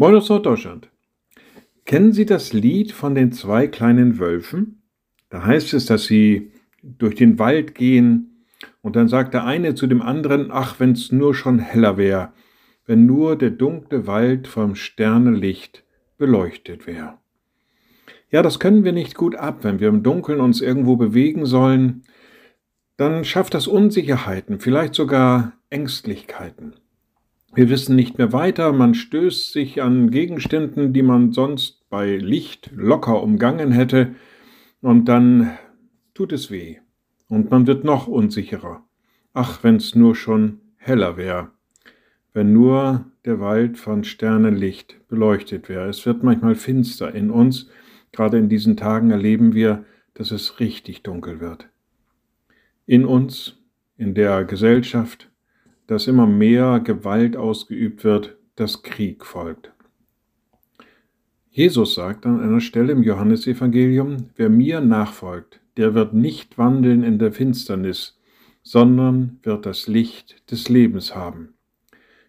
[0.00, 0.90] Moin aus Norddeutschland.
[1.84, 4.84] Kennen Sie das Lied von den zwei kleinen Wölfen?
[5.28, 6.52] Da heißt es, dass sie
[6.84, 8.44] durch den Wald gehen
[8.80, 12.32] und dann sagt der eine zu dem anderen, ach, wenn's nur schon heller wär,
[12.86, 15.82] wenn nur der dunkle Wald vom Sternenlicht
[16.16, 17.18] beleuchtet wär.
[18.30, 22.04] Ja, das können wir nicht gut ab, wenn wir im Dunkeln uns irgendwo bewegen sollen,
[22.96, 26.76] dann schafft das Unsicherheiten, vielleicht sogar Ängstlichkeiten.
[27.54, 32.70] Wir wissen nicht mehr weiter, man stößt sich an Gegenständen, die man sonst bei Licht
[32.74, 34.14] locker umgangen hätte,
[34.80, 35.56] und dann
[36.14, 36.76] tut es weh,
[37.28, 38.84] und man wird noch unsicherer.
[39.32, 41.50] Ach, wenn's nur schon heller wär,
[42.32, 45.88] wenn nur der Wald von Sternenlicht beleuchtet wäre.
[45.88, 47.70] Es wird manchmal finster in uns,
[48.12, 51.68] gerade in diesen Tagen erleben wir, dass es richtig dunkel wird.
[52.86, 53.56] In uns,
[53.96, 55.27] in der Gesellschaft,
[55.88, 59.72] dass immer mehr Gewalt ausgeübt wird, dass Krieg folgt.
[61.50, 67.18] Jesus sagt an einer Stelle im Johannesevangelium, wer mir nachfolgt, der wird nicht wandeln in
[67.18, 68.20] der Finsternis,
[68.62, 71.54] sondern wird das Licht des Lebens haben.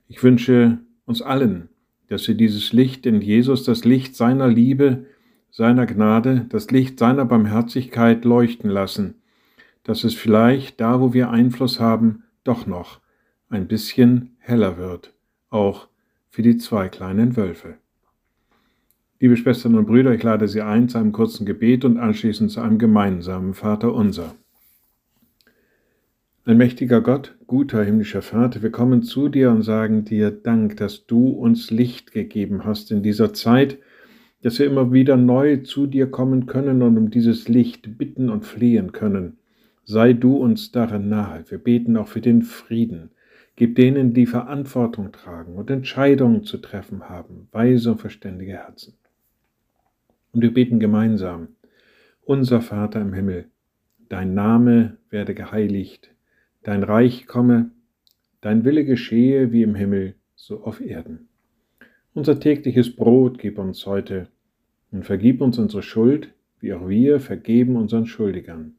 [0.07, 1.67] Ich wünsche uns allen,
[2.07, 5.05] dass wir dieses Licht in Jesus, das Licht seiner Liebe,
[5.51, 9.15] seiner Gnade, das Licht seiner Barmherzigkeit leuchten lassen,
[9.83, 13.01] dass es vielleicht da, wo wir Einfluss haben, doch noch
[13.49, 15.13] ein bisschen heller wird,
[15.49, 15.87] auch
[16.29, 17.75] für die zwei kleinen Wölfe.
[19.19, 22.61] Liebe Schwestern und Brüder, ich lade Sie ein zu einem kurzen Gebet und anschließend zu
[22.61, 24.35] einem gemeinsamen Vater unser.
[26.45, 31.05] Ein mächtiger Gott, guter himmlischer Vater, wir kommen zu dir und sagen dir Dank, dass
[31.05, 33.79] du uns Licht gegeben hast in dieser Zeit,
[34.41, 38.45] dass wir immer wieder neu zu dir kommen können und um dieses Licht bitten und
[38.45, 39.37] flehen können.
[39.83, 41.43] Sei du uns darin nahe.
[41.49, 43.09] Wir beten auch für den Frieden,
[43.59, 48.93] Gib denen, die Verantwortung tragen und Entscheidungen zu treffen haben, weise und verständige Herzen.
[50.31, 51.49] Und wir beten gemeinsam,
[52.23, 53.49] unser Vater im Himmel,
[54.07, 56.09] dein Name werde geheiligt,
[56.63, 57.71] dein Reich komme,
[58.39, 61.27] dein Wille geschehe wie im Himmel, so auf Erden.
[62.13, 64.29] Unser tägliches Brot gib uns heute
[64.93, 68.78] und vergib uns unsere Schuld, wie auch wir vergeben unseren Schuldigern